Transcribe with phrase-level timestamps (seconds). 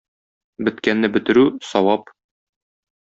[0.69, 1.43] Беткәнне бетерү-
[1.73, 2.11] савап.